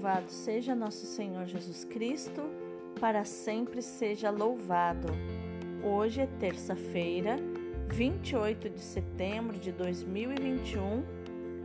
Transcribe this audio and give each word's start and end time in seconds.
Louvado 0.00 0.30
seja 0.30 0.74
nosso 0.74 1.04
Senhor 1.04 1.44
Jesus 1.44 1.84
Cristo, 1.84 2.40
para 2.98 3.22
sempre 3.22 3.82
seja 3.82 4.30
louvado. 4.30 5.08
Hoje 5.84 6.22
é 6.22 6.26
terça-feira, 6.26 7.36
28 7.86 8.70
de 8.70 8.80
setembro 8.80 9.58
de 9.58 9.70
2021, 9.70 11.02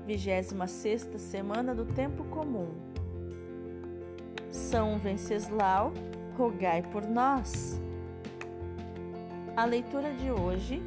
26 0.06 1.08
semana 1.18 1.74
do 1.74 1.86
Tempo 1.86 2.26
Comum. 2.26 2.68
São 4.52 5.00
Venceslau, 5.00 5.94
rogai 6.38 6.82
por 6.82 7.08
nós. 7.08 7.80
A 9.56 9.64
leitura 9.64 10.12
de 10.12 10.30
hoje 10.30 10.82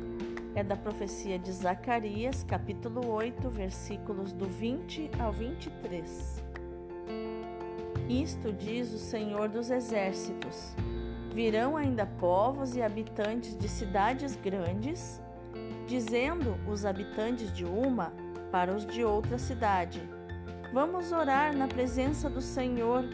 é 0.54 0.62
da 0.62 0.76
profecia 0.76 1.38
de 1.38 1.50
Zacarias, 1.50 2.44
capítulo 2.44 3.10
8, 3.10 3.48
versículos 3.48 4.34
do 4.34 4.45
20 4.45 5.10
ao 5.19 5.33
23. 5.33 6.48
Isto 8.08 8.50
diz 8.50 8.90
o 8.94 8.98
Senhor 8.98 9.50
dos 9.50 9.70
Exércitos: 9.70 10.74
Virão 11.34 11.76
ainda 11.76 12.06
povos 12.06 12.74
e 12.74 12.80
habitantes 12.80 13.54
de 13.54 13.68
cidades 13.68 14.34
grandes, 14.34 15.20
dizendo 15.86 16.56
os 16.66 16.86
habitantes 16.86 17.52
de 17.52 17.66
uma 17.66 18.10
para 18.50 18.74
os 18.74 18.86
de 18.86 19.04
outra 19.04 19.36
cidade: 19.36 20.00
Vamos 20.72 21.12
orar 21.12 21.54
na 21.54 21.68
presença 21.68 22.30
do 22.30 22.40
Senhor, 22.40 23.04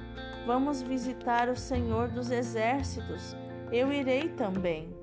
vamos 0.47 0.81
visitar 0.81 1.49
o 1.49 1.57
Senhor 1.57 2.07
dos 2.09 2.31
Exércitos, 2.31 3.35
eu 3.73 3.93
irei 3.93 4.29
também. 4.29 4.97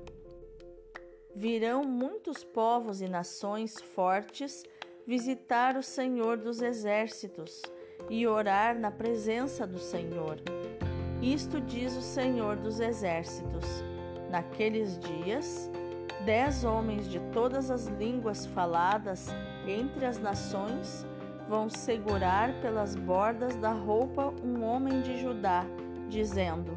Virão 1.36 1.84
muitos 1.84 2.42
povos 2.42 3.02
e 3.02 3.08
nações 3.08 3.78
fortes 3.94 4.62
visitar 5.06 5.76
o 5.76 5.82
Senhor 5.82 6.38
dos 6.38 6.62
Exércitos 6.62 7.60
e 8.12 8.26
orar 8.26 8.78
na 8.78 8.90
presença 8.90 9.66
do 9.66 9.78
Senhor. 9.78 10.36
Isto 11.22 11.58
diz 11.62 11.96
o 11.96 12.02
Senhor 12.02 12.56
dos 12.56 12.78
Exércitos: 12.78 13.82
Naqueles 14.30 14.98
dias, 14.98 15.70
dez 16.22 16.62
homens 16.62 17.08
de 17.08 17.18
todas 17.32 17.70
as 17.70 17.86
línguas 17.86 18.44
faladas 18.44 19.28
entre 19.66 20.04
as 20.04 20.18
nações 20.18 21.06
vão 21.48 21.70
segurar 21.70 22.52
pelas 22.60 22.94
bordas 22.94 23.56
da 23.56 23.72
roupa 23.72 24.30
um 24.44 24.62
homem 24.62 25.00
de 25.00 25.18
Judá, 25.18 25.64
dizendo: 26.10 26.76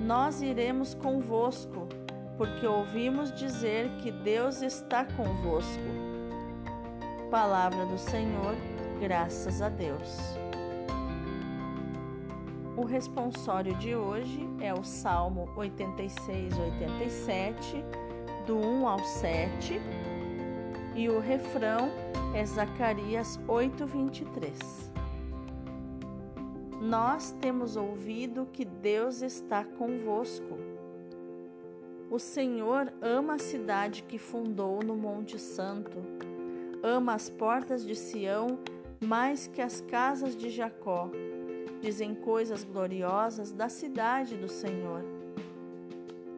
Nós 0.00 0.42
iremos 0.42 0.94
convosco, 0.94 1.86
porque 2.36 2.66
ouvimos 2.66 3.32
dizer 3.32 3.88
que 3.98 4.10
Deus 4.10 4.62
está 4.62 5.04
convosco. 5.04 5.80
Palavra 7.30 7.86
do 7.86 7.96
Senhor 7.96 8.56
Graças 9.02 9.60
a 9.60 9.68
Deus. 9.68 10.16
O 12.76 12.84
responsório 12.84 13.74
de 13.74 13.96
hoje 13.96 14.48
é 14.60 14.72
o 14.72 14.84
Salmo 14.84 15.48
86, 15.56 16.56
87, 16.56 17.84
do 18.46 18.56
1 18.56 18.86
ao 18.86 19.00
7, 19.00 19.80
e 20.94 21.08
o 21.08 21.18
refrão 21.18 21.90
é 22.32 22.46
Zacarias 22.46 23.40
8, 23.48 23.84
23. 23.84 24.92
Nós 26.80 27.32
temos 27.40 27.74
ouvido 27.74 28.46
que 28.52 28.64
Deus 28.64 29.20
está 29.20 29.64
convosco. 29.64 30.56
O 32.08 32.20
Senhor 32.20 32.92
ama 33.02 33.34
a 33.34 33.38
cidade 33.40 34.04
que 34.04 34.16
fundou 34.16 34.78
no 34.80 34.94
Monte 34.94 35.40
Santo, 35.40 35.98
ama 36.84 37.14
as 37.14 37.28
portas 37.28 37.84
de 37.84 37.96
Sião 37.96 38.60
mais 39.02 39.48
que 39.48 39.60
as 39.60 39.80
casas 39.80 40.36
de 40.36 40.48
Jacó. 40.48 41.10
Dizem 41.80 42.14
coisas 42.14 42.62
gloriosas 42.62 43.50
da 43.52 43.68
cidade 43.68 44.36
do 44.36 44.48
Senhor. 44.48 45.04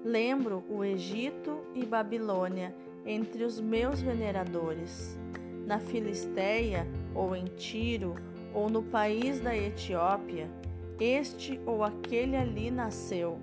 Lembro 0.03 0.65
o 0.69 0.83
Egito 0.83 1.59
e 1.75 1.85
Babilônia 1.85 2.75
entre 3.05 3.45
os 3.45 3.61
meus 3.61 4.01
veneradores. 4.01 5.19
Na 5.67 5.79
Filisteia, 5.79 6.87
ou 7.15 7.37
em 7.37 7.45
Tiro, 7.45 8.15
ou 8.55 8.71
no 8.71 8.83
país 8.83 9.41
da 9.41 9.55
Etiópia, 9.55 10.51
este 10.99 11.61
ou 11.67 11.83
aquele 11.83 12.37
ali 12.37 12.71
nasceu. 12.71 13.39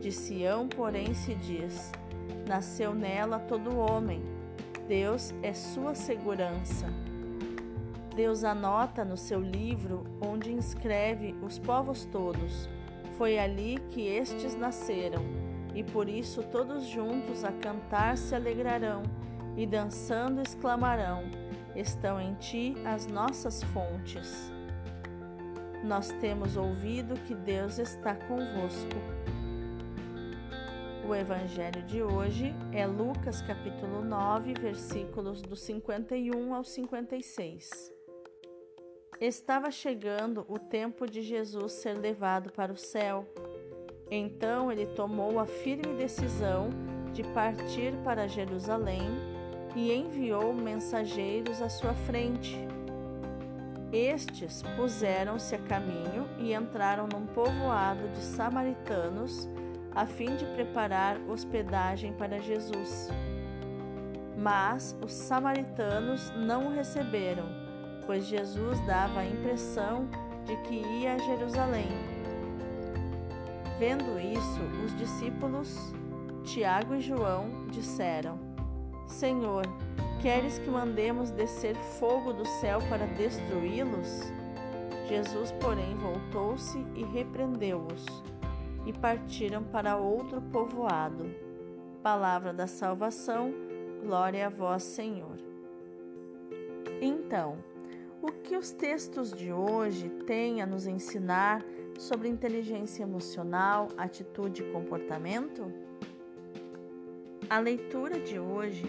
De 0.00 0.12
Sião, 0.12 0.68
porém, 0.68 1.12
se 1.12 1.34
diz: 1.34 1.90
Nasceu 2.46 2.94
nela 2.94 3.38
todo 3.38 3.76
homem. 3.76 4.22
Deus 4.86 5.34
é 5.42 5.52
sua 5.52 5.94
segurança. 5.94 6.86
Deus 8.18 8.42
anota 8.42 9.04
no 9.04 9.16
seu 9.16 9.40
livro 9.40 10.02
onde 10.20 10.52
inscreve 10.52 11.36
os 11.40 11.56
povos 11.56 12.04
todos. 12.06 12.68
Foi 13.16 13.38
ali 13.38 13.78
que 13.90 14.08
estes 14.08 14.56
nasceram, 14.56 15.22
e 15.72 15.84
por 15.84 16.08
isso 16.08 16.42
todos 16.42 16.84
juntos 16.84 17.44
a 17.44 17.52
cantar 17.52 18.18
se 18.18 18.34
alegrarão 18.34 19.04
e 19.56 19.64
dançando 19.64 20.42
exclamarão: 20.42 21.30
Estão 21.76 22.20
em 22.20 22.34
ti 22.34 22.74
as 22.84 23.06
nossas 23.06 23.62
fontes. 23.62 24.52
Nós 25.84 26.10
temos 26.20 26.56
ouvido 26.56 27.14
que 27.20 27.36
Deus 27.36 27.78
está 27.78 28.16
convosco. 28.16 28.98
O 31.08 31.14
evangelho 31.14 31.84
de 31.84 32.02
hoje 32.02 32.52
é 32.72 32.84
Lucas 32.84 33.40
capítulo 33.42 34.02
9, 34.02 34.54
versículos 34.54 35.40
do 35.40 35.54
51 35.54 36.52
ao 36.52 36.64
56. 36.64 37.96
Estava 39.20 39.68
chegando 39.72 40.46
o 40.48 40.60
tempo 40.60 41.04
de 41.04 41.22
Jesus 41.22 41.72
ser 41.72 41.94
levado 41.94 42.52
para 42.52 42.72
o 42.72 42.76
céu. 42.76 43.26
Então 44.08 44.70
ele 44.70 44.86
tomou 44.86 45.40
a 45.40 45.44
firme 45.44 45.96
decisão 45.96 46.70
de 47.12 47.24
partir 47.24 47.92
para 48.04 48.28
Jerusalém 48.28 49.08
e 49.74 49.92
enviou 49.92 50.54
mensageiros 50.54 51.60
à 51.60 51.68
sua 51.68 51.94
frente. 51.94 52.56
Estes 53.92 54.62
puseram-se 54.76 55.52
a 55.52 55.58
caminho 55.58 56.28
e 56.38 56.54
entraram 56.54 57.08
num 57.12 57.26
povoado 57.26 58.06
de 58.10 58.20
samaritanos 58.20 59.48
a 59.96 60.06
fim 60.06 60.36
de 60.36 60.44
preparar 60.54 61.18
hospedagem 61.28 62.12
para 62.12 62.38
Jesus. 62.38 63.08
Mas 64.36 64.96
os 65.04 65.12
samaritanos 65.12 66.30
não 66.36 66.68
o 66.68 66.70
receberam 66.70 67.67
pois 68.08 68.24
Jesus 68.24 68.80
dava 68.86 69.20
a 69.20 69.26
impressão 69.26 70.08
de 70.46 70.56
que 70.62 70.76
ia 70.76 71.12
a 71.12 71.18
Jerusalém. 71.18 71.88
Vendo 73.78 74.18
isso, 74.18 74.62
os 74.82 74.96
discípulos, 74.96 75.76
Tiago 76.42 76.94
e 76.94 77.02
João, 77.02 77.66
disseram: 77.70 78.38
Senhor, 79.06 79.62
queres 80.22 80.58
que 80.58 80.70
mandemos 80.70 81.30
descer 81.30 81.76
fogo 81.76 82.32
do 82.32 82.46
céu 82.46 82.78
para 82.88 83.04
destruí-los? 83.08 84.32
Jesus, 85.06 85.52
porém, 85.60 85.94
voltou-se 85.96 86.78
e 86.94 87.04
repreendeu-os, 87.04 88.06
e 88.86 88.92
partiram 88.94 89.62
para 89.62 89.98
outro 89.98 90.40
povoado. 90.40 91.30
Palavra 92.02 92.54
da 92.54 92.66
salvação, 92.66 93.52
glória 94.02 94.46
a 94.46 94.48
vós, 94.48 94.82
Senhor. 94.82 95.36
Então, 97.02 97.58
o 98.20 98.32
que 98.32 98.56
os 98.56 98.70
textos 98.72 99.32
de 99.32 99.52
hoje 99.52 100.08
têm 100.26 100.60
a 100.60 100.66
nos 100.66 100.86
ensinar 100.86 101.64
sobre 101.98 102.28
inteligência 102.28 103.02
emocional, 103.02 103.88
atitude 103.96 104.62
e 104.62 104.72
comportamento? 104.72 105.72
A 107.48 107.58
leitura 107.58 108.18
de 108.18 108.38
hoje 108.38 108.84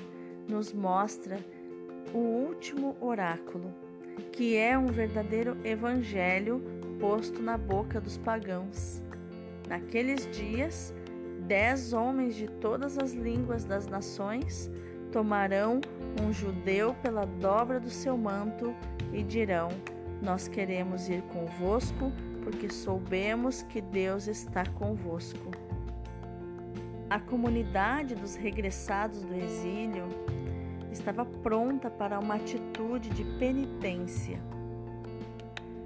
nos 0.48 0.74
mostra 0.74 1.40
o 2.14 2.18
último 2.18 2.98
oráculo, 3.00 3.74
que 4.32 4.58
é 4.58 4.78
um 4.78 4.88
verdadeiro 4.88 5.58
evangelho 5.64 6.62
posto 7.00 7.42
na 7.42 7.58
boca 7.58 8.02
dos 8.02 8.18
pagãos. 8.18 9.02
Naqueles 9.68 10.28
dias, 10.32 10.94
dez 11.48 11.94
homens 11.94 12.36
de 12.36 12.48
todas 12.48 12.98
as 12.98 13.14
línguas 13.14 13.64
das 13.64 13.88
nações 13.88 14.70
tomarão 15.12 15.80
um 16.22 16.34
judeu 16.34 16.96
pela 17.02 17.26
dobra 17.26 17.80
do 17.80 17.90
seu 17.90 18.18
manto 18.18 18.76
e 19.14 19.24
dirão: 19.24 19.70
Nós 20.22 20.48
queremos 20.48 21.10
ir 21.10 21.22
convosco, 21.24 22.12
porque 22.44 22.70
soubemos 22.70 23.64
que 23.64 23.82
Deus 23.82 24.28
está 24.28 24.66
convosco. 24.66 25.52
A 27.10 27.20
comunidade 27.20 28.16
dos 28.16 28.36
regressados 28.36 29.24
do 29.24 29.36
exílio 29.36 30.08
estava 30.92 31.26
pronta 31.26 31.90
para 31.90 32.20
uma 32.20 32.36
atitude 32.36 33.10
de 33.10 33.24
penitência. 33.40 34.40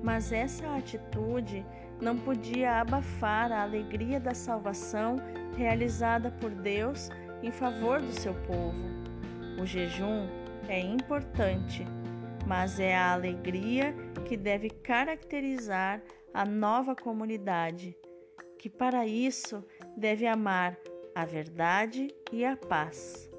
Mas 0.02 0.34
essa 0.34 0.75
atitude 0.75 1.66
não 2.02 2.18
podia 2.18 2.81
abafar 2.81 3.52
a 3.52 3.64
alegria 3.64 4.20
da 4.20 4.34
salvação 4.34 5.16
realizada 5.56 6.30
por 6.30 6.52
Deus 6.52 7.10
em 7.42 7.52
favor 7.52 8.02
do 8.02 8.12
seu 8.12 8.34
povo. 8.34 8.84
O 9.62 9.66
jejum 9.66 10.28
é 10.68 10.80
importante, 10.80 11.86
mas 12.45 12.80
é 12.80 12.95
a 12.95 13.13
alegria 13.13 13.95
que 14.25 14.36
deve 14.36 14.69
caracterizar 14.69 16.01
a 16.34 16.45
nova 16.45 16.95
comunidade, 16.95 17.95
que 18.57 18.69
para 18.69 19.06
isso 19.06 19.63
deve 19.95 20.25
amar 20.25 20.78
a 21.13 21.25
verdade 21.25 22.13
e 22.31 22.44
a 22.44 22.57
paz. 22.57 23.30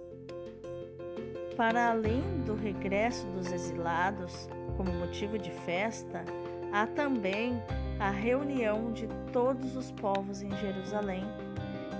Para 1.56 1.90
além 1.90 2.22
do 2.44 2.54
regresso 2.54 3.26
dos 3.28 3.52
exilados, 3.52 4.48
como 4.76 4.92
motivo 4.92 5.38
de 5.38 5.50
festa, 5.50 6.24
há 6.72 6.86
também 6.86 7.62
a 7.98 8.10
reunião 8.10 8.92
de 8.92 9.06
todos 9.32 9.76
os 9.76 9.90
povos 9.92 10.42
em 10.42 10.50
Jerusalém. 10.56 11.24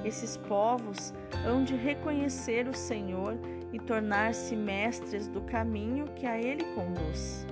Esses 0.04 0.36
povos 0.36 1.14
hão 1.46 1.64
de 1.64 1.74
reconhecer 1.76 2.68
o 2.68 2.74
Senhor 2.74 3.38
e 3.74 3.78
tornar-se 3.80 4.54
mestres 4.54 5.26
do 5.26 5.40
caminho 5.40 6.06
que 6.14 6.26
a 6.26 6.38
Ele 6.38 6.62
conduz. 6.76 7.44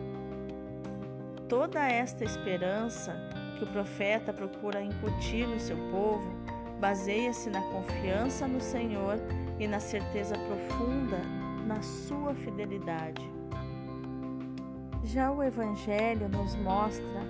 Toda 1.49 1.81
esta 1.81 2.23
esperança 2.23 3.13
que 3.59 3.65
o 3.65 3.67
profeta 3.67 4.33
procura 4.33 4.81
incutir 4.81 5.49
no 5.49 5.59
seu 5.59 5.77
povo 5.91 6.33
baseia-se 6.81 7.51
na 7.51 7.61
confiança 7.61 8.47
no 8.47 8.61
Senhor 8.61 9.19
e 9.59 9.67
na 9.67 9.81
certeza 9.81 10.37
profunda 10.39 11.19
na 11.67 11.83
sua 11.83 12.37
fidelidade. 12.37 13.29
Já 15.03 15.33
o 15.33 15.43
Evangelho 15.43 16.29
nos 16.29 16.55
mostra 16.55 17.21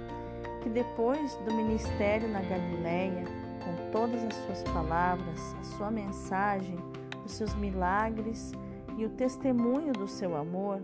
que 0.63 0.69
depois 0.69 1.35
do 1.47 1.55
ministério 1.55 2.29
na 2.29 2.43
Galileia, 2.43 3.25
com 3.65 3.91
todas 3.91 4.23
as 4.23 4.35
suas 4.35 4.63
palavras, 4.65 5.57
a 5.59 5.65
sua 5.65 5.91
mensagem, 5.91 6.77
os 7.25 7.33
seus 7.33 7.55
milagres 7.55 8.53
e 8.97 9.05
o 9.05 9.11
testemunho 9.11 9.93
do 9.93 10.07
seu 10.07 10.37
amor, 10.37 10.81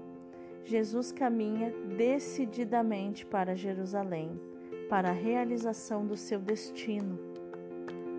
Jesus 0.65 1.13
caminha 1.13 1.73
decididamente 1.97 3.25
para 3.25 3.57
Jerusalém, 3.57 4.41
para 4.89 5.11
a 5.11 5.15
realização 5.15 6.07
do 6.07 6.17
seu 6.17 6.39
destino. 6.39 7.19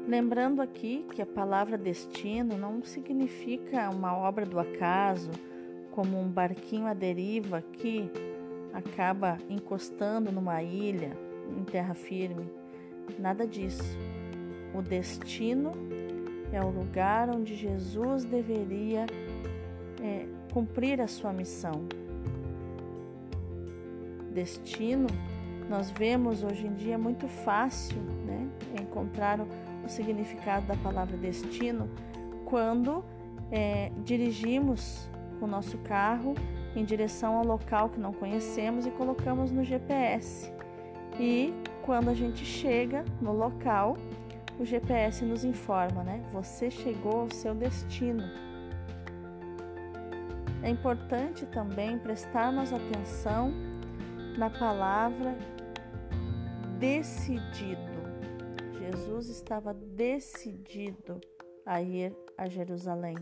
Lembrando 0.07 0.61
aqui 0.61 1.05
que 1.13 1.21
a 1.21 1.25
palavra 1.25 1.77
destino 1.77 2.57
não 2.57 2.83
significa 2.83 3.89
uma 3.89 4.17
obra 4.17 4.45
do 4.45 4.59
acaso, 4.59 5.29
como 5.91 6.19
um 6.19 6.27
barquinho 6.27 6.87
à 6.87 6.93
deriva 6.93 7.61
que 7.61 8.09
acaba 8.73 9.37
encostando 9.49 10.31
numa 10.31 10.63
ilha 10.63 11.11
em 11.55 11.63
terra 11.63 11.93
firme. 11.93 12.49
Nada 13.19 13.45
disso. 13.45 13.97
O 14.73 14.81
destino 14.81 15.71
é 16.51 16.61
o 16.61 16.69
lugar 16.69 17.29
onde 17.29 17.55
Jesus 17.55 18.25
deveria 18.25 19.05
cumprir 20.59 20.99
a 20.99 21.07
sua 21.07 21.31
missão. 21.31 21.87
Destino, 24.33 25.07
nós 25.69 25.89
vemos 25.89 26.43
hoje 26.43 26.67
em 26.67 26.73
dia 26.73 26.97
muito 26.97 27.29
fácil 27.29 27.95
né, 28.25 28.45
encontrar 28.81 29.39
o, 29.39 29.47
o 29.85 29.87
significado 29.87 30.65
da 30.67 30.75
palavra 30.75 31.15
destino 31.15 31.89
quando 32.43 33.05
é, 33.49 33.89
dirigimos 34.03 35.09
o 35.39 35.47
nosso 35.47 35.77
carro 35.77 36.35
em 36.75 36.83
direção 36.83 37.37
ao 37.37 37.45
local 37.45 37.87
que 37.87 37.99
não 37.99 38.11
conhecemos 38.11 38.85
e 38.85 38.91
colocamos 38.91 39.51
no 39.51 39.63
GPS. 39.63 40.51
E 41.17 41.53
quando 41.83 42.09
a 42.09 42.13
gente 42.13 42.43
chega 42.43 43.05
no 43.21 43.31
local, 43.31 43.95
o 44.59 44.65
GPS 44.65 45.23
nos 45.23 45.45
informa, 45.45 46.03
né? 46.03 46.21
Você 46.33 46.69
chegou 46.69 47.21
ao 47.21 47.29
seu 47.29 47.55
destino. 47.55 48.48
É 50.61 50.69
importante 50.69 51.45
também 51.45 51.97
prestarmos 51.97 52.73
atenção 52.73 53.53
na 54.37 54.49
palavra 54.49 55.35
decidido. 56.77 57.79
Jesus 58.77 59.29
estava 59.29 59.73
decidido 59.73 61.19
a 61.65 61.81
ir 61.81 62.15
a 62.37 62.47
Jerusalém. 62.47 63.15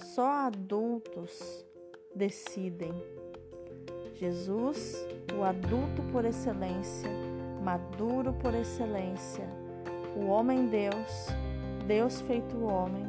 Só 0.00 0.28
adultos 0.46 1.64
decidem. 2.14 2.92
Jesus, 4.14 4.96
o 5.36 5.42
adulto 5.42 6.02
por 6.12 6.24
excelência, 6.24 7.10
maduro 7.62 8.32
por 8.34 8.54
excelência, 8.54 9.48
o 10.16 10.26
homem 10.26 10.68
Deus, 10.68 11.26
Deus 11.86 12.20
feito 12.22 12.62
homem, 12.64 13.04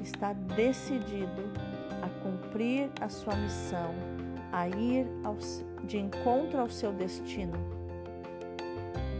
está 0.00 0.32
decidido 0.32 1.42
a 2.02 2.08
cumprir 2.22 2.90
a 3.00 3.08
sua 3.08 3.34
missão, 3.36 3.94
a 4.52 4.68
ir 4.68 5.06
ao, 5.24 5.36
de 5.84 5.98
encontro 5.98 6.60
ao 6.60 6.68
seu 6.68 6.92
destino. 6.92 7.56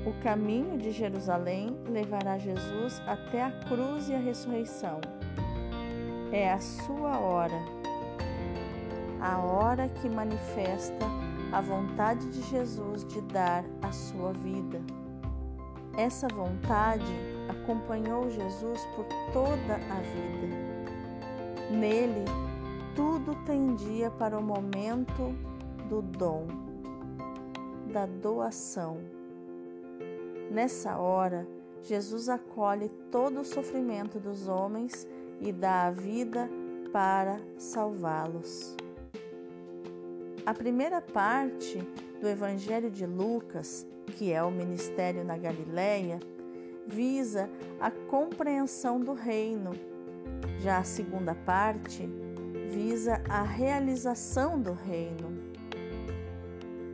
O 0.05 0.13
caminho 0.23 0.77
de 0.77 0.91
Jerusalém 0.91 1.77
levará 1.89 2.37
Jesus 2.37 3.01
até 3.07 3.45
a 3.45 3.53
cruz 3.53 4.09
e 4.09 4.15
a 4.15 4.19
ressurreição. 4.19 5.01
É 6.33 6.51
a 6.51 6.59
sua 6.59 7.19
hora, 7.21 7.59
a 9.21 9.39
hora 9.39 9.89
que 9.89 10.09
manifesta 10.09 11.07
a 11.53 11.61
vontade 11.61 12.27
de 12.31 12.43
Jesus 12.51 13.05
de 13.05 13.21
dar 13.21 13.65
a 13.81 13.93
sua 13.93 14.33
vida. 14.33 14.81
Essa 15.97 16.27
vontade 16.27 17.15
acompanhou 17.49 18.31
Jesus 18.31 18.81
por 18.97 19.05
toda 19.33 19.75
a 19.75 20.01
vida. 20.01 20.57
Nele, 21.71 22.25
tudo 22.95 23.35
tendia 23.47 24.11
para 24.11 24.39
o 24.39 24.43
momento 24.43 25.35
do 25.89 26.03
dom, 26.03 26.47
da 27.93 28.07
doação. 28.07 28.99
Nessa 30.51 30.99
hora, 30.99 31.47
Jesus 31.83 32.29
acolhe 32.29 32.89
todo 33.11 33.41
o 33.41 33.45
sofrimento 33.45 34.19
dos 34.21 34.47
homens 34.47 35.07
e 35.41 35.53
dá 35.53 35.87
a 35.87 35.91
vida 35.91 36.49
para 36.93 37.41
salvá-los. 37.57 38.77
A 40.45 40.53
primeira 40.53 41.01
parte 41.01 41.79
do 42.21 42.29
Evangelho 42.29 42.91
de 42.91 43.07
Lucas, 43.07 43.87
que 44.19 44.33
é 44.33 44.43
o 44.43 44.51
ministério 44.51 45.25
na 45.25 45.39
Galileia, 45.39 46.21
visa 46.87 47.49
a 47.81 47.91
compreensão 47.91 49.01
do 49.01 49.15
reino. 49.15 49.71
Já 50.59 50.79
a 50.79 50.85
segunda 50.85 51.35
parte 51.35 52.09
visa 52.73 53.21
a 53.29 53.43
realização 53.43 54.61
do 54.61 54.73
reino. 54.73 55.53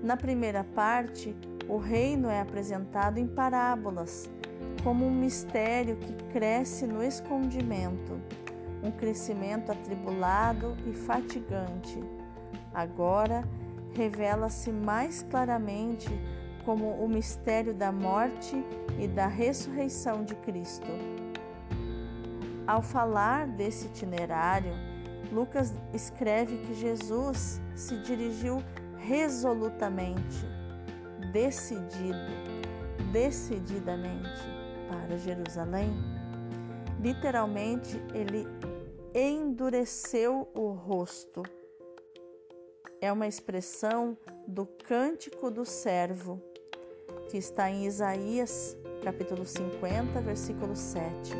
Na 0.02 0.16
primeira 0.16 0.64
parte, 0.64 1.36
o 1.68 1.76
reino 1.76 2.28
é 2.28 2.40
apresentado 2.40 3.18
em 3.18 3.26
parábolas, 3.26 4.30
como 4.82 5.06
um 5.06 5.10
mistério 5.10 5.96
que 5.96 6.12
cresce 6.32 6.86
no 6.86 7.02
escondimento, 7.02 8.20
um 8.82 8.90
crescimento 8.90 9.72
atribulado 9.72 10.76
e 10.86 10.92
fatigante 10.92 11.98
Agora 12.72 13.42
revela-se 13.94 14.70
mais 14.70 15.22
claramente 15.30 16.08
como 16.64 16.90
o 16.90 17.08
mistério 17.08 17.74
da 17.74 17.90
morte 17.90 18.62
e 18.98 19.08
da 19.08 19.26
ressurreição 19.26 20.22
de 20.22 20.34
Cristo. 20.36 20.86
Ao 22.66 22.82
falar 22.82 23.46
desse 23.46 23.86
itinerário, 23.86 24.72
Lucas 25.32 25.72
escreve 25.92 26.56
que 26.58 26.74
Jesus 26.74 27.60
se 27.74 27.96
dirigiu 27.98 28.62
resolutamente, 28.96 30.46
decidido, 31.32 32.18
decididamente 33.12 34.42
para 34.88 35.18
Jerusalém. 35.18 35.90
Literalmente, 37.00 38.02
ele 38.14 38.46
endureceu 39.14 40.48
o 40.54 40.72
rosto 40.72 41.42
é 43.00 43.12
uma 43.12 43.26
expressão 43.26 44.16
do 44.46 44.66
cântico 44.66 45.50
do 45.50 45.64
servo, 45.64 46.40
que 47.30 47.38
está 47.38 47.70
em 47.70 47.86
Isaías, 47.86 48.76
capítulo 49.04 49.44
50, 49.44 50.20
versículo 50.20 50.74
7, 50.74 51.32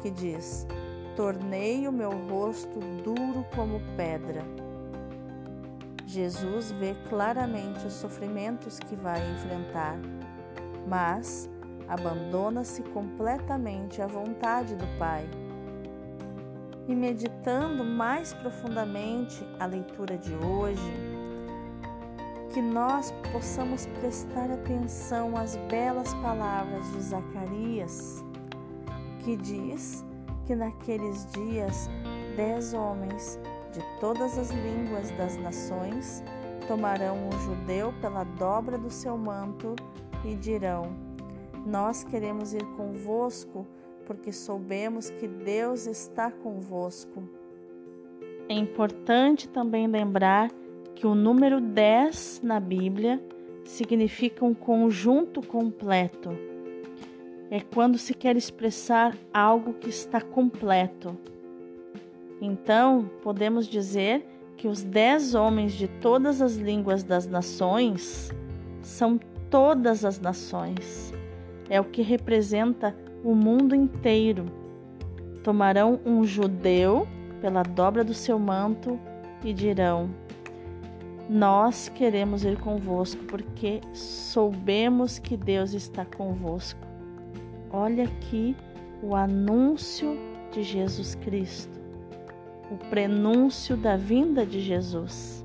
que 0.00 0.10
diz: 0.10 0.66
Tornei 1.16 1.88
o 1.88 1.92
meu 1.92 2.10
rosto 2.28 2.78
duro 3.02 3.46
como 3.54 3.80
pedra. 3.96 4.44
Jesus 6.06 6.70
vê 6.72 6.94
claramente 7.08 7.86
os 7.86 7.94
sofrimentos 7.94 8.78
que 8.78 8.94
vai 8.94 9.18
enfrentar, 9.32 9.98
mas 10.86 11.48
abandona-se 11.88 12.82
completamente 12.82 14.02
à 14.02 14.06
vontade 14.06 14.76
do 14.76 14.86
Pai 14.98 15.26
e 16.86 16.94
meditando 16.94 17.82
mais 17.82 18.32
profundamente 18.34 19.44
a 19.58 19.66
leitura 19.66 20.16
de 20.18 20.34
hoje, 20.34 20.92
que 22.52 22.60
nós 22.60 23.12
possamos 23.32 23.86
prestar 24.00 24.50
atenção 24.50 25.36
às 25.36 25.56
belas 25.68 26.12
palavras 26.14 26.86
de 26.92 27.00
Zacarias, 27.00 28.24
que 29.24 29.36
diz 29.36 30.05
que 30.46 30.54
naqueles 30.54 31.26
dias 31.32 31.90
dez 32.36 32.72
homens 32.72 33.38
de 33.72 33.80
todas 34.00 34.38
as 34.38 34.50
línguas 34.50 35.10
das 35.12 35.36
nações 35.36 36.22
tomarão 36.68 37.28
um 37.28 37.32
judeu 37.40 37.92
pela 38.00 38.24
dobra 38.24 38.78
do 38.78 38.90
seu 38.90 39.16
manto 39.16 39.74
e 40.24 40.34
dirão: 40.34 40.84
Nós 41.66 42.04
queremos 42.04 42.54
ir 42.54 42.64
convosco, 42.76 43.66
porque 44.06 44.32
soubemos 44.32 45.10
que 45.10 45.26
Deus 45.26 45.86
está 45.86 46.30
convosco. 46.30 47.22
É 48.48 48.54
importante 48.54 49.48
também 49.48 49.86
lembrar 49.88 50.50
que 50.94 51.06
o 51.06 51.14
número 51.14 51.60
10 51.60 52.40
na 52.42 52.60
Bíblia 52.60 53.22
significa 53.64 54.44
um 54.44 54.54
conjunto 54.54 55.44
completo. 55.44 56.30
É 57.50 57.60
quando 57.60 57.96
se 57.96 58.12
quer 58.12 58.36
expressar 58.36 59.16
algo 59.32 59.74
que 59.74 59.88
está 59.88 60.20
completo. 60.20 61.16
Então, 62.40 63.08
podemos 63.22 63.66
dizer 63.66 64.26
que 64.56 64.66
os 64.66 64.82
dez 64.82 65.34
homens 65.34 65.72
de 65.72 65.86
todas 65.86 66.40
as 66.42 66.56
línguas 66.56 67.02
das 67.02 67.26
nações 67.26 68.30
são 68.80 69.18
todas 69.50 70.04
as 70.04 70.18
nações. 70.18 71.12
É 71.68 71.80
o 71.80 71.84
que 71.84 72.02
representa 72.02 72.96
o 73.22 73.34
mundo 73.34 73.74
inteiro. 73.74 74.46
Tomarão 75.42 76.00
um 76.04 76.24
judeu 76.24 77.06
pela 77.40 77.62
dobra 77.62 78.02
do 78.02 78.14
seu 78.14 78.38
manto 78.38 78.98
e 79.44 79.52
dirão: 79.52 80.10
Nós 81.28 81.88
queremos 81.88 82.44
ir 82.44 82.58
convosco, 82.58 83.22
porque 83.24 83.80
soubemos 83.92 85.18
que 85.18 85.36
Deus 85.36 85.72
está 85.72 86.04
convosco. 86.04 86.85
Olha 87.70 88.04
aqui 88.04 88.56
o 89.02 89.14
anúncio 89.14 90.16
de 90.52 90.62
Jesus 90.62 91.14
Cristo 91.16 91.76
o 92.70 92.76
prenúncio 92.88 93.76
da 93.76 93.96
vinda 93.96 94.44
de 94.44 94.60
Jesus. 94.60 95.44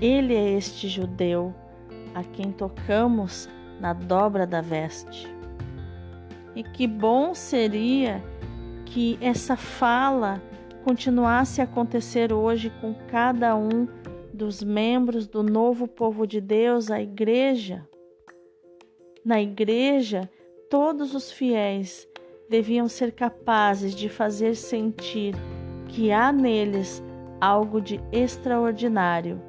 Ele 0.00 0.34
é 0.34 0.56
este 0.56 0.88
judeu 0.88 1.54
a 2.14 2.24
quem 2.24 2.50
tocamos 2.50 3.48
na 3.80 3.92
dobra 3.92 4.46
da 4.46 4.60
veste. 4.60 5.28
E 6.54 6.62
que 6.62 6.86
bom 6.86 7.34
seria 7.34 8.22
que 8.86 9.18
essa 9.20 9.56
fala 9.56 10.42
continuasse 10.84 11.60
a 11.60 11.64
acontecer 11.64 12.32
hoje 12.32 12.72
com 12.80 12.94
cada 13.08 13.54
um 13.54 13.86
dos 14.32 14.62
membros 14.62 15.28
do 15.28 15.42
novo 15.42 15.86
povo 15.86 16.26
de 16.26 16.40
Deus, 16.40 16.90
a 16.90 17.00
igreja. 17.00 17.86
Na 19.24 19.40
igreja, 19.40 20.28
todos 20.70 21.16
os 21.16 21.32
fiéis 21.32 22.08
deviam 22.48 22.88
ser 22.88 23.10
capazes 23.10 23.92
de 23.92 24.08
fazer 24.08 24.54
sentir 24.54 25.34
que 25.88 26.12
há 26.12 26.30
neles 26.30 27.02
algo 27.40 27.80
de 27.80 28.00
extraordinário, 28.12 29.42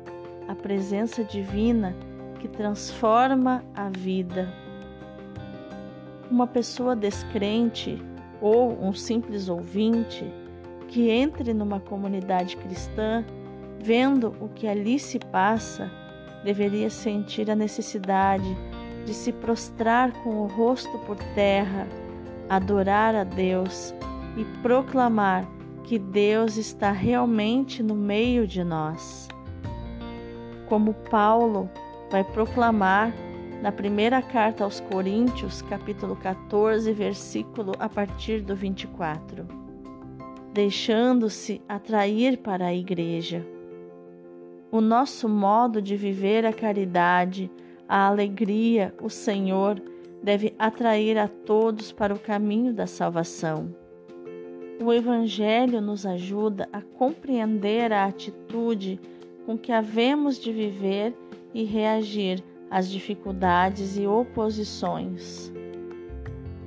a 0.47 0.55
presença 0.55 1.23
divina 1.23 1.95
que 2.39 2.47
transforma 2.47 3.63
a 3.75 3.87
vida. 3.89 4.51
Uma 6.29 6.47
pessoa 6.47 6.95
descrente 6.95 8.01
ou 8.41 8.83
um 8.83 8.91
simples 8.91 9.47
ouvinte 9.47 10.25
que 10.87 11.11
entre 11.11 11.53
numa 11.53 11.79
comunidade 11.79 12.57
cristã, 12.57 13.23
vendo 13.79 14.35
o 14.41 14.49
que 14.49 14.67
ali 14.67 14.97
se 14.97 15.19
passa, 15.19 15.91
deveria 16.43 16.89
sentir 16.89 17.51
a 17.51 17.55
necessidade 17.55 18.57
de 19.05 19.13
se 19.13 19.31
prostrar 19.31 20.11
com 20.23 20.41
o 20.41 20.47
rosto 20.47 20.97
por 20.99 21.17
terra, 21.35 21.87
adorar 22.49 23.15
a 23.15 23.23
Deus 23.23 23.93
e 24.37 24.45
proclamar 24.61 25.47
que 25.83 25.99
Deus 25.99 26.57
está 26.57 26.91
realmente 26.91 27.83
no 27.83 27.95
meio 27.95 28.47
de 28.47 28.63
nós. 28.63 29.27
Como 30.67 30.93
Paulo 30.93 31.69
vai 32.09 32.23
proclamar 32.23 33.13
na 33.61 33.71
primeira 33.71 34.21
carta 34.21 34.63
aos 34.63 34.79
Coríntios, 34.79 35.61
capítulo 35.61 36.15
14, 36.15 36.91
versículo 36.93 37.73
a 37.77 37.87
partir 37.87 38.41
do 38.41 38.55
24, 38.55 39.45
deixando-se 40.51 41.61
atrair 41.69 42.37
para 42.37 42.67
a 42.67 42.73
igreja. 42.73 43.45
O 44.71 44.81
nosso 44.81 45.29
modo 45.29 45.81
de 45.81 45.95
viver 45.95 46.45
a 46.45 46.53
caridade, 46.53 47.51
a 47.91 48.07
alegria, 48.07 48.95
o 49.01 49.09
Senhor, 49.09 49.77
deve 50.23 50.55
atrair 50.57 51.17
a 51.17 51.27
todos 51.27 51.91
para 51.91 52.13
o 52.13 52.19
caminho 52.19 52.73
da 52.73 52.87
salvação. 52.87 53.75
O 54.81 54.93
Evangelho 54.93 55.81
nos 55.81 56.05
ajuda 56.05 56.69
a 56.71 56.79
compreender 56.79 57.91
a 57.91 58.05
atitude 58.05 58.97
com 59.45 59.57
que 59.57 59.73
havemos 59.73 60.39
de 60.39 60.53
viver 60.53 61.13
e 61.53 61.65
reagir 61.65 62.41
às 62.69 62.89
dificuldades 62.89 63.97
e 63.97 64.07
oposições. 64.07 65.51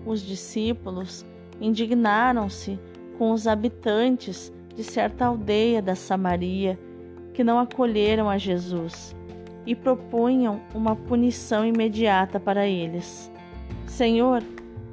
Os 0.05 0.21
discípulos 0.21 1.25
indignaram-se 1.59 2.79
com 3.17 3.33
os 3.33 3.47
habitantes 3.47 4.53
de 4.75 4.85
certa 4.85 5.25
aldeia 5.25 5.81
da 5.81 5.95
Samaria 5.95 6.79
que 7.33 7.43
não 7.43 7.59
acolheram 7.59 8.29
a 8.29 8.37
Jesus 8.37 9.14
e 9.67 9.75
propunham 9.75 10.61
uma 10.75 10.95
punição 10.95 11.65
imediata 11.67 12.39
para 12.39 12.67
eles. 12.67 13.31
Senhor, 13.87 14.43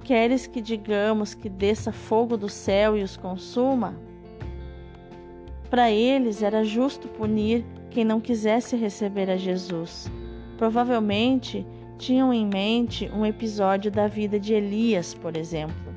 Queres 0.04 0.48
que 0.48 0.60
digamos 0.60 1.34
que 1.34 1.48
desça 1.48 1.92
fogo 1.92 2.36
do 2.36 2.50
céu 2.50 2.98
e 2.98 3.04
os 3.04 3.16
consuma? 3.16 3.96
Para 5.70 5.92
eles 5.92 6.42
era 6.42 6.64
justo 6.64 7.08
punir 7.08 7.64
quem 7.90 8.04
não 8.04 8.20
quisesse 8.20 8.76
receber 8.76 9.30
a 9.30 9.38
Jesus. 9.38 10.12
Provavelmente 10.58 11.66
tinham 11.98 12.34
em 12.34 12.46
mente 12.46 13.10
um 13.14 13.26
episódio 13.26 13.92
da 13.92 14.08
vida 14.08 14.40
de 14.40 14.54
Elias, 14.54 15.14
por 15.14 15.38
exemplo. 15.38 15.94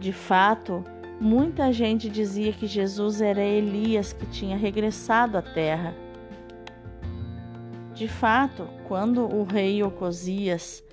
De 0.00 0.12
fato, 0.12 0.82
muita 1.20 1.72
gente 1.72 2.08
dizia 2.08 2.52
que 2.52 2.66
Jesus 2.66 3.20
era 3.20 3.42
Elias 3.42 4.14
que 4.14 4.24
tinha 4.26 4.56
regressado 4.56 5.36
à 5.36 5.42
terra. 5.42 5.94
De 7.98 8.06
fato, 8.06 8.68
quando 8.86 9.24
o 9.24 9.42
rei 9.42 9.82
Ocosias 9.82 10.84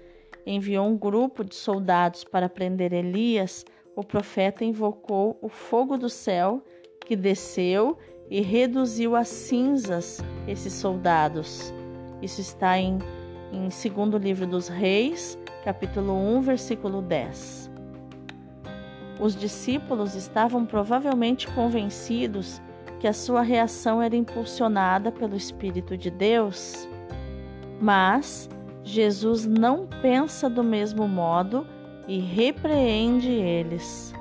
enviou 0.43 0.87
um 0.87 0.97
grupo 0.97 1.43
de 1.43 1.53
soldados 1.53 2.23
para 2.23 2.49
prender 2.49 2.91
Elias, 2.93 3.63
o 3.95 4.03
profeta 4.03 4.65
invocou 4.65 5.37
o 5.39 5.47
fogo 5.47 5.99
do 5.99 6.09
céu 6.09 6.63
que 7.01 7.15
desceu 7.15 7.95
e 8.27 8.41
reduziu 8.41 9.15
a 9.15 9.23
cinzas 9.23 10.19
esses 10.47 10.73
soldados. 10.73 11.71
Isso 12.23 12.41
está 12.41 12.79
em, 12.79 12.97
em 13.53 13.69
segundo 13.69 14.17
livro 14.17 14.47
dos 14.47 14.67
Reis, 14.67 15.37
capítulo 15.63 16.11
1, 16.11 16.41
versículo 16.41 17.03
10. 17.03 17.69
Os 19.19 19.35
discípulos 19.35 20.15
estavam 20.15 20.65
provavelmente 20.65 21.47
convencidos 21.49 22.59
que 22.99 23.07
a 23.07 23.13
sua 23.13 23.43
reação 23.43 24.01
era 24.01 24.15
impulsionada 24.15 25.11
pelo 25.11 25.35
Espírito 25.35 25.95
de 25.95 26.09
Deus, 26.09 26.87
mas 27.79 28.49
Jesus 28.83 29.45
não 29.45 29.87
pensa 30.01 30.49
do 30.49 30.63
mesmo 30.63 31.07
modo 31.07 31.65
e 32.07 32.19
repreende 32.19 33.31
eles. 33.31 34.13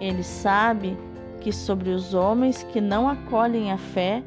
Ele 0.00 0.22
sabe 0.22 0.96
que 1.40 1.52
sobre 1.52 1.90
os 1.90 2.14
homens 2.14 2.62
que 2.64 2.80
não 2.80 3.08
acolhem 3.08 3.72
a 3.72 3.78
fé 3.78 4.22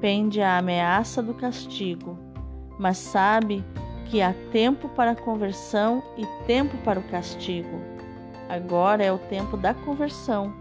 pende 0.00 0.40
a 0.40 0.58
ameaça 0.58 1.22
do 1.22 1.34
castigo, 1.34 2.18
mas 2.78 2.98
sabe 2.98 3.64
que 4.06 4.20
há 4.20 4.34
tempo 4.50 4.88
para 4.90 5.12
a 5.12 5.16
conversão 5.16 6.02
e 6.16 6.26
tempo 6.46 6.76
para 6.78 7.00
o 7.00 7.04
castigo. 7.04 7.80
Agora 8.48 9.02
é 9.02 9.12
o 9.12 9.18
tempo 9.18 9.56
da 9.56 9.72
conversão. 9.72 10.52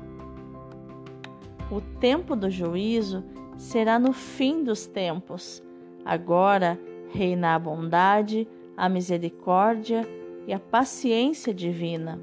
O 1.69 1.81
tempo 2.00 2.36
do 2.36 2.50
juízo 2.50 3.24
será 3.57 4.00
no 4.00 4.13
fim 4.13 4.63
dos 4.63 4.86
tempos. 4.86 5.62
Agora 6.05 6.79
reina 7.10 7.55
a 7.55 7.60
bondade, 7.60 8.48
a 8.75 8.89
misericórdia 8.89 10.08
e 10.48 10.53
a 10.53 10.60
paciência 10.60 11.53
divina. 11.53 12.20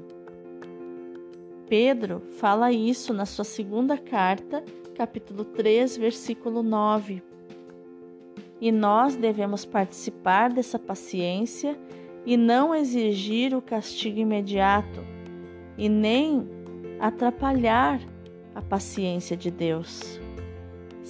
Pedro 1.67 2.21
fala 2.39 2.71
isso 2.71 3.13
na 3.13 3.25
sua 3.25 3.45
segunda 3.45 3.97
carta, 3.97 4.63
capítulo 4.95 5.45
3, 5.45 5.97
versículo 5.97 6.63
9. 6.63 7.21
E 8.59 8.71
nós 8.71 9.15
devemos 9.15 9.65
participar 9.65 10.51
dessa 10.51 10.77
paciência 10.77 11.77
e 12.25 12.35
não 12.35 12.75
exigir 12.75 13.55
o 13.55 13.61
castigo 13.61 14.19
imediato 14.19 15.05
e 15.77 15.87
nem 15.87 16.47
atrapalhar 16.99 18.01
a 18.53 18.61
paciência 18.61 19.37
de 19.37 19.49
Deus. 19.49 20.19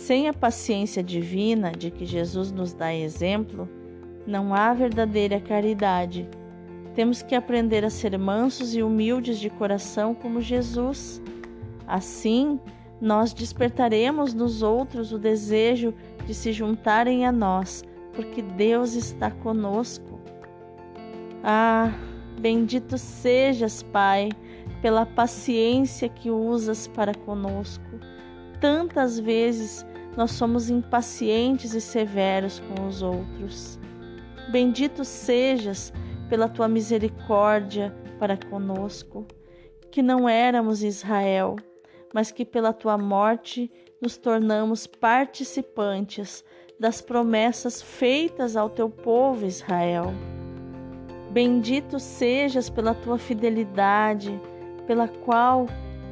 Sem 0.09 0.27
a 0.27 0.33
paciência 0.33 1.03
divina 1.03 1.71
de 1.71 1.91
que 1.91 2.03
Jesus 2.03 2.51
nos 2.51 2.73
dá 2.73 2.91
exemplo, 2.91 3.69
não 4.25 4.55
há 4.55 4.73
verdadeira 4.73 5.39
caridade. 5.39 6.27
Temos 6.95 7.21
que 7.21 7.35
aprender 7.35 7.85
a 7.85 7.91
ser 7.91 8.17
mansos 8.17 8.73
e 8.73 8.81
humildes 8.81 9.39
de 9.39 9.51
coração 9.51 10.15
como 10.15 10.41
Jesus. 10.41 11.21
Assim, 11.85 12.59
nós 12.99 13.33
despertaremos 13.33 14.33
nos 14.33 14.63
outros 14.63 15.13
o 15.13 15.19
desejo 15.19 15.93
de 16.25 16.33
se 16.33 16.51
juntarem 16.53 17.23
a 17.23 17.31
nós, 17.31 17.83
porque 18.15 18.41
Deus 18.41 18.95
está 18.95 19.29
conosco. 19.29 20.19
Ah, 21.43 21.93
bendito 22.39 22.97
sejas, 22.97 23.83
Pai, 23.83 24.29
pela 24.81 25.05
paciência 25.05 26.09
que 26.09 26.31
usas 26.31 26.87
para 26.87 27.13
conosco. 27.13 27.83
Tantas 28.59 29.19
vezes 29.19 29.85
nós 30.15 30.31
somos 30.31 30.69
impacientes 30.69 31.73
e 31.73 31.81
severos 31.81 32.59
com 32.59 32.87
os 32.87 33.01
outros. 33.01 33.79
Bendito 34.51 35.05
sejas 35.05 35.93
pela 36.27 36.49
tua 36.49 36.67
misericórdia 36.67 37.95
para 38.17 38.37
conosco, 38.37 39.25
que 39.91 40.01
não 40.01 40.27
éramos 40.27 40.83
Israel, 40.83 41.55
mas 42.13 42.31
que 42.31 42.45
pela 42.45 42.73
tua 42.73 42.97
morte 42.97 43.71
nos 44.01 44.17
tornamos 44.17 44.87
participantes 44.87 46.43
das 46.79 47.01
promessas 47.01 47.81
feitas 47.81 48.55
ao 48.55 48.69
teu 48.69 48.89
povo 48.89 49.45
Israel. 49.45 50.13
Bendito 51.31 51.99
sejas 51.99 52.69
pela 52.69 52.95
tua 52.95 53.19
fidelidade, 53.19 54.39
pela 54.87 55.07
qual 55.07 55.67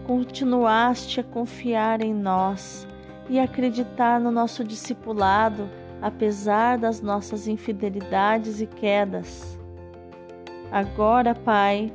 continuaste 0.05 1.19
a 1.19 1.23
confiar 1.23 2.01
em 2.01 2.13
nós 2.13 2.87
e 3.29 3.39
acreditar 3.39 4.19
no 4.19 4.31
nosso 4.31 4.63
discipulado, 4.63 5.69
apesar 6.01 6.77
das 6.77 7.01
nossas 7.01 7.47
infidelidades 7.47 8.61
e 8.61 8.67
quedas. 8.67 9.57
Agora, 10.71 11.33
Pai, 11.33 11.91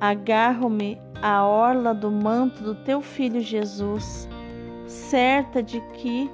agarro-me 0.00 1.00
à 1.22 1.44
orla 1.44 1.94
do 1.94 2.10
manto 2.10 2.62
do 2.62 2.74
teu 2.74 3.00
filho 3.00 3.40
Jesus, 3.40 4.28
certa 4.86 5.62
de 5.62 5.80
que 5.94 6.30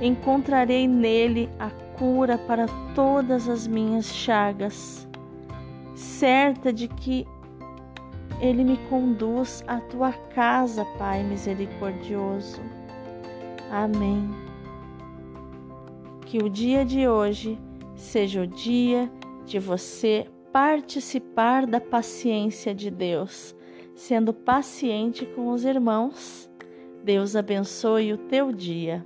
encontrarei 0.00 0.86
nele 0.86 1.48
a 1.58 1.70
cura 1.98 2.36
para 2.36 2.66
todas 2.94 3.48
as 3.48 3.66
minhas 3.66 4.06
chagas, 4.06 5.08
certa 5.94 6.72
de 6.72 6.88
que 6.88 7.26
ele 8.40 8.64
me 8.64 8.76
conduz 8.88 9.64
à 9.66 9.80
tua 9.80 10.12
casa, 10.34 10.84
Pai 10.98 11.22
misericordioso. 11.22 12.60
Amém. 13.70 14.30
Que 16.24 16.38
o 16.38 16.48
dia 16.48 16.84
de 16.84 17.06
hoje 17.08 17.58
seja 17.94 18.42
o 18.42 18.46
dia 18.46 19.10
de 19.44 19.58
você 19.58 20.26
participar 20.52 21.66
da 21.66 21.80
paciência 21.80 22.74
de 22.74 22.90
Deus, 22.90 23.54
sendo 23.94 24.32
paciente 24.32 25.26
com 25.26 25.50
os 25.50 25.64
irmãos. 25.64 26.50
Deus 27.04 27.36
abençoe 27.36 28.12
o 28.12 28.18
teu 28.18 28.52
dia. 28.52 29.04